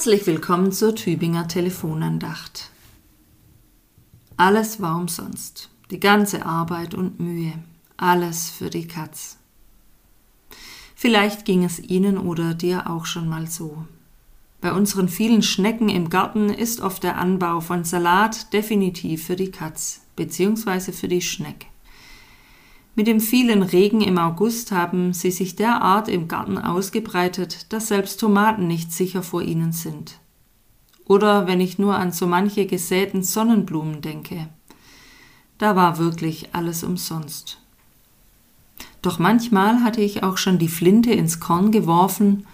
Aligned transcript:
Herzlich 0.00 0.26
willkommen 0.26 0.72
zur 0.72 0.94
Tübinger 0.94 1.46
Telefonandacht. 1.46 2.70
Alles 4.38 4.80
war 4.80 4.96
umsonst, 4.96 5.68
die 5.90 6.00
ganze 6.00 6.46
Arbeit 6.46 6.94
und 6.94 7.20
Mühe, 7.20 7.52
alles 7.98 8.48
für 8.48 8.70
die 8.70 8.88
Katz. 8.88 9.36
Vielleicht 10.94 11.44
ging 11.44 11.64
es 11.64 11.78
Ihnen 11.78 12.16
oder 12.16 12.54
dir 12.54 12.88
auch 12.88 13.04
schon 13.04 13.28
mal 13.28 13.46
so. 13.46 13.84
Bei 14.62 14.72
unseren 14.72 15.10
vielen 15.10 15.42
Schnecken 15.42 15.90
im 15.90 16.08
Garten 16.08 16.48
ist 16.48 16.80
oft 16.80 17.02
der 17.02 17.18
Anbau 17.18 17.60
von 17.60 17.84
Salat 17.84 18.54
definitiv 18.54 19.26
für 19.26 19.36
die 19.36 19.50
Katz 19.50 20.00
bzw. 20.16 20.92
für 20.92 21.08
die 21.08 21.20
Schneck. 21.20 21.66
Mit 22.94 23.06
dem 23.06 23.20
vielen 23.20 23.62
Regen 23.62 24.00
im 24.00 24.18
August 24.18 24.72
haben 24.72 25.12
sie 25.12 25.30
sich 25.30 25.56
derart 25.56 26.08
im 26.08 26.28
Garten 26.28 26.58
ausgebreitet, 26.58 27.72
dass 27.72 27.88
selbst 27.88 28.18
Tomaten 28.20 28.66
nicht 28.66 28.92
sicher 28.92 29.22
vor 29.22 29.42
ihnen 29.42 29.72
sind. 29.72 30.18
Oder 31.06 31.46
wenn 31.46 31.60
ich 31.60 31.78
nur 31.78 31.96
an 31.96 32.12
so 32.12 32.26
manche 32.26 32.66
gesäten 32.66 33.22
Sonnenblumen 33.22 34.00
denke. 34.00 34.48
Da 35.58 35.76
war 35.76 35.98
wirklich 35.98 36.54
alles 36.54 36.82
umsonst. 36.82 37.60
Doch 39.02 39.18
manchmal 39.18 39.82
hatte 39.82 40.00
ich 40.00 40.22
auch 40.22 40.36
schon 40.36 40.58
die 40.58 40.68
Flinte 40.68 41.12
ins 41.12 41.40
Korn 41.40 41.72
geworfen, 41.72 42.46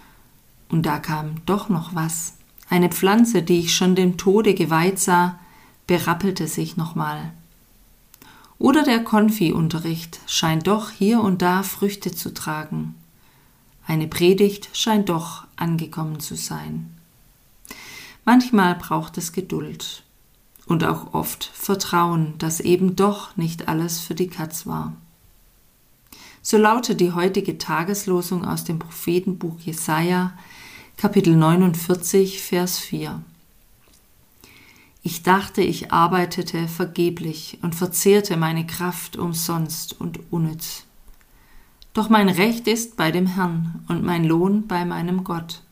und 0.69 0.85
da 0.85 0.99
kam 0.99 1.35
doch 1.45 1.69
noch 1.69 1.95
was. 1.95 2.35
Eine 2.69 2.89
Pflanze, 2.89 3.41
die 3.41 3.59
ich 3.59 3.73
schon 3.73 3.95
dem 3.95 4.17
Tode 4.17 4.53
geweiht 4.53 4.99
sah, 4.99 5.39
berappelte 5.87 6.47
sich 6.47 6.75
nochmal. 6.75 7.31
Oder 8.59 8.83
der 8.83 9.03
Konfi-Unterricht 9.03 10.19
scheint 10.25 10.67
doch 10.67 10.89
hier 10.89 11.21
und 11.21 11.41
da 11.41 11.63
Früchte 11.63 12.11
zu 12.11 12.33
tragen. 12.33 12.95
Eine 13.85 14.07
Predigt 14.07 14.69
scheint 14.73 15.09
doch 15.09 15.45
angekommen 15.55 16.19
zu 16.19 16.35
sein. 16.35 16.97
Manchmal 18.25 18.75
braucht 18.75 19.17
es 19.17 19.31
Geduld 19.31 20.03
und 20.65 20.83
auch 20.83 21.13
oft 21.13 21.45
Vertrauen, 21.53 22.33
dass 22.39 22.59
eben 22.59 22.95
doch 22.95 23.37
nicht 23.37 23.67
alles 23.67 23.99
für 23.99 24.15
die 24.15 24.27
Katz 24.27 24.65
war. 24.65 24.93
So 26.41 26.57
lautet 26.57 26.99
die 26.99 27.11
heutige 27.11 27.57
Tageslosung 27.57 28.45
aus 28.45 28.63
dem 28.63 28.79
Prophetenbuch 28.79 29.59
Jesaja, 29.59 30.33
Kapitel 30.97 31.35
49, 31.35 32.41
Vers 32.41 32.79
4. 32.79 33.21
Ich 35.09 35.23
dachte, 35.23 35.61
ich 35.61 35.93
arbeitete 35.93 36.67
vergeblich 36.67 37.59
und 37.61 37.75
verzehrte 37.75 38.35
meine 38.35 38.67
Kraft 38.67 39.15
umsonst 39.15 39.97
und 40.01 40.19
unnütz. 40.33 40.83
Doch 41.93 42.09
mein 42.09 42.27
Recht 42.27 42.67
ist 42.67 42.97
bei 42.97 43.09
dem 43.09 43.25
Herrn 43.25 43.85
und 43.87 44.03
mein 44.03 44.25
Lohn 44.25 44.67
bei 44.67 44.83
meinem 44.83 45.23
Gott. 45.23 45.63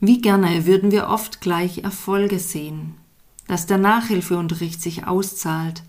Wie 0.00 0.20
gerne 0.20 0.66
würden 0.66 0.90
wir 0.90 1.06
oft 1.06 1.40
gleich 1.40 1.84
Erfolge 1.84 2.40
sehen, 2.40 2.96
dass 3.46 3.66
der 3.66 3.78
Nachhilfeunterricht 3.78 4.82
sich 4.82 5.06
auszahlt, 5.06 5.84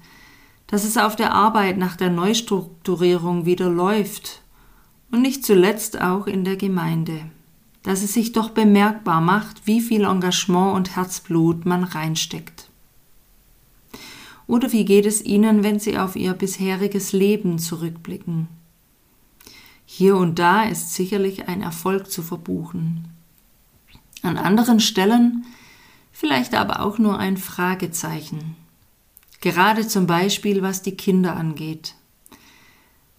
dass 0.68 0.84
es 0.84 0.96
auf 0.96 1.16
der 1.16 1.34
Arbeit 1.34 1.80
nach 1.80 1.96
der 1.96 2.12
Neustrukturierung 2.12 3.48
wieder 3.48 3.68
läuft 3.68 4.44
und 5.10 5.24
nicht 5.24 5.44
zuletzt 5.44 6.00
auch 6.00 6.28
in 6.28 6.44
der 6.44 6.56
Gemeinde 6.56 7.32
dass 7.88 8.04
es 8.04 8.14
sich 8.14 8.34
doch 8.34 8.50
bemerkbar 8.50 9.22
macht, 9.22 9.66
wie 9.66 9.80
viel 9.80 10.04
Engagement 10.04 10.76
und 10.76 10.98
Herzblut 10.98 11.66
man 11.66 11.86
reinsteckt. 11.86 12.68
Oder 14.46 14.74
wie 14.74 14.84
geht 14.84 15.06
es 15.06 15.24
Ihnen, 15.24 15.64
wenn 15.64 15.80
Sie 15.80 15.98
auf 15.98 16.18
Ihr 16.18 16.34
bisheriges 16.34 17.14
Leben 17.14 17.60
zurückblicken? 17.60 18.50
Hier 19.86 20.18
und 20.18 20.38
da 20.38 20.64
ist 20.64 20.96
sicherlich 20.96 21.48
ein 21.48 21.62
Erfolg 21.62 22.12
zu 22.12 22.24
verbuchen. 22.24 23.08
An 24.22 24.38
anderen 24.38 24.82
Stellen 24.82 25.46
vielleicht 26.12 26.56
aber 26.56 26.82
auch 26.82 26.98
nur 26.98 27.18
ein 27.18 27.38
Fragezeichen. 27.38 28.58
Gerade 29.40 29.88
zum 29.88 30.08
Beispiel 30.08 30.62
was 30.62 30.82
die 30.82 30.98
Kinder 30.98 31.38
angeht. 31.38 31.96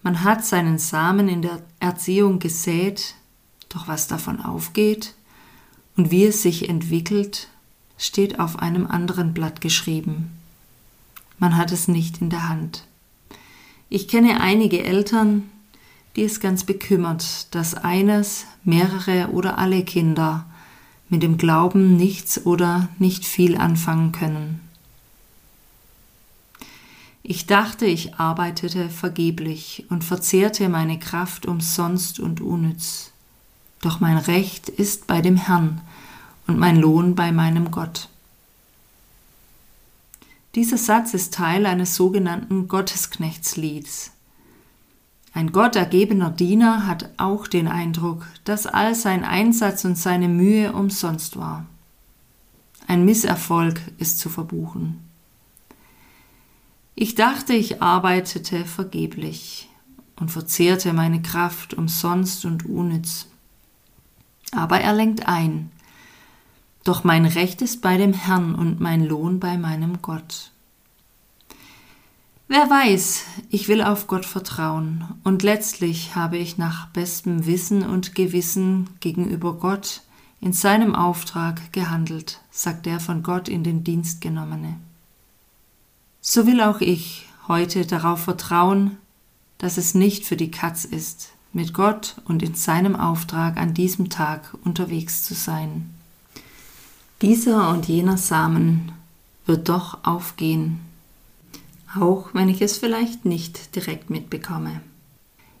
Man 0.03 0.23
hat 0.23 0.45
seinen 0.45 0.77
Samen 0.77 1.27
in 1.27 1.41
der 1.41 1.63
Erziehung 1.79 2.37
gesät, 2.37 3.15
doch 3.69 3.87
was 3.87 4.07
davon 4.07 4.41
aufgeht 4.41 5.15
und 5.95 6.11
wie 6.11 6.25
es 6.25 6.41
sich 6.41 6.69
entwickelt, 6.69 7.47
steht 7.97 8.39
auf 8.39 8.59
einem 8.59 8.87
anderen 8.87 9.33
Blatt 9.33 9.61
geschrieben. 9.61 10.31
Man 11.37 11.55
hat 11.55 11.71
es 11.71 11.87
nicht 11.87 12.21
in 12.21 12.29
der 12.29 12.49
Hand. 12.49 12.85
Ich 13.89 14.07
kenne 14.07 14.41
einige 14.41 14.83
Eltern, 14.83 15.49
die 16.15 16.23
es 16.23 16.39
ganz 16.39 16.63
bekümmert, 16.63 17.53
dass 17.55 17.75
eines, 17.75 18.45
mehrere 18.63 19.29
oder 19.31 19.57
alle 19.57 19.83
Kinder 19.83 20.45
mit 21.09 21.23
dem 21.23 21.37
Glauben 21.37 21.95
nichts 21.97 22.45
oder 22.45 22.89
nicht 22.99 23.25
viel 23.25 23.57
anfangen 23.57 24.11
können. 24.11 24.61
Ich 27.23 27.45
dachte, 27.45 27.85
ich 27.85 28.15
arbeitete 28.15 28.89
vergeblich 28.89 29.85
und 29.89 30.03
verzehrte 30.03 30.67
meine 30.69 30.99
Kraft 30.99 31.45
umsonst 31.45 32.19
und 32.19 32.41
unnütz. 32.41 33.11
Doch 33.81 33.99
mein 33.99 34.17
Recht 34.17 34.69
ist 34.69 35.07
bei 35.07 35.21
dem 35.21 35.37
Herrn 35.37 35.81
und 36.47 36.57
mein 36.59 36.75
Lohn 36.75 37.15
bei 37.15 37.31
meinem 37.31 37.71
Gott. 37.71 38.09
Dieser 40.55 40.77
Satz 40.77 41.13
ist 41.13 41.33
Teil 41.33 41.65
eines 41.65 41.95
sogenannten 41.95 42.67
Gottesknechtslieds. 42.67 44.11
Ein 45.33 45.51
gottergebener 45.51 46.31
Diener 46.31 46.87
hat 46.87 47.09
auch 47.17 47.47
den 47.47 47.67
Eindruck, 47.67 48.25
dass 48.45 48.65
all 48.65 48.95
sein 48.95 49.23
Einsatz 49.23 49.85
und 49.85 49.95
seine 49.95 50.27
Mühe 50.27 50.73
umsonst 50.73 51.37
war. 51.37 51.65
Ein 52.87 53.05
Misserfolg 53.05 53.79
ist 53.99 54.17
zu 54.17 54.29
verbuchen. 54.29 54.99
Ich 56.95 57.13
dachte, 57.13 57.53
ich 57.53 57.81
arbeitete 57.81 58.65
vergeblich 58.65 59.69
und 60.15 60.31
verzehrte 60.31 60.91
meine 60.91 61.21
Kraft 61.21 61.75
umsonst 61.75 62.43
und 62.43 62.65
unnütz 62.65 63.27
aber 64.51 64.81
er 64.81 64.93
lenkt 64.93 65.27
ein. 65.27 65.71
Doch 66.83 67.03
mein 67.03 67.25
Recht 67.25 67.61
ist 67.61 67.81
bei 67.81 67.97
dem 67.97 68.13
Herrn 68.13 68.55
und 68.55 68.79
mein 68.79 69.05
Lohn 69.05 69.39
bei 69.39 69.57
meinem 69.57 70.01
Gott. 70.01 70.51
Wer 72.47 72.67
weiß, 72.67 73.25
ich 73.49 73.67
will 73.67 73.83
auf 73.83 74.07
Gott 74.07 74.25
vertrauen, 74.25 75.03
und 75.23 75.43
letztlich 75.43 76.15
habe 76.15 76.37
ich 76.37 76.57
nach 76.57 76.87
bestem 76.87 77.45
Wissen 77.45 77.83
und 77.83 78.15
Gewissen 78.15 78.89
gegenüber 79.01 79.53
Gott 79.53 80.01
in 80.41 80.53
seinem 80.53 80.95
Auftrag 80.95 81.71
gehandelt, 81.73 82.39
sagt 82.49 82.87
der 82.87 82.99
von 82.99 83.21
Gott 83.21 83.49
in 83.49 83.63
den 83.63 83.83
Dienst 83.83 84.19
genommene. 84.19 84.79
So 86.21 86.47
will 86.47 86.61
auch 86.61 86.81
ich 86.81 87.27
heute 87.47 87.85
darauf 87.85 88.23
vertrauen, 88.23 88.97
dass 89.59 89.77
es 89.77 89.93
nicht 89.93 90.25
für 90.25 90.35
die 90.35 90.49
Katz 90.49 90.85
ist, 90.85 91.33
mit 91.53 91.73
Gott 91.73 92.15
und 92.25 92.43
in 92.43 92.55
seinem 92.55 92.95
Auftrag 92.95 93.57
an 93.57 93.73
diesem 93.73 94.09
Tag 94.09 94.55
unterwegs 94.63 95.23
zu 95.23 95.33
sein. 95.33 95.89
Dieser 97.21 97.69
und 97.69 97.87
jener 97.87 98.17
Samen 98.17 98.91
wird 99.45 99.67
doch 99.67 100.03
aufgehen, 100.03 100.79
auch 101.99 102.29
wenn 102.33 102.49
ich 102.49 102.61
es 102.61 102.77
vielleicht 102.77 103.25
nicht 103.25 103.75
direkt 103.75 104.09
mitbekomme. 104.09 104.81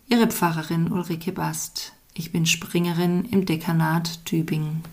Ihre 0.07 0.27
Pfarrerin 0.27 0.91
Ulrike 0.91 1.31
Bast. 1.31 1.93
Ich 2.13 2.31
bin 2.31 2.45
Springerin 2.45 3.25
im 3.25 3.45
Dekanat 3.45 4.25
Tübingen. 4.25 4.83